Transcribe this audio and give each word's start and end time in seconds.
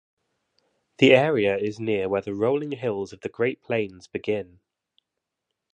The 0.97 1.13
area 1.13 1.55
is 1.55 1.79
near 1.79 2.09
where 2.09 2.23
the 2.23 2.33
rolling 2.33 2.71
hills 2.71 3.13
of 3.13 3.21
the 3.21 3.29
great 3.29 3.61
plains 3.61 4.07
begin. 4.07 4.59